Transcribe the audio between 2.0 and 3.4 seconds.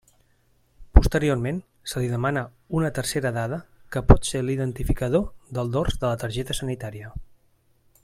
li demana una tercera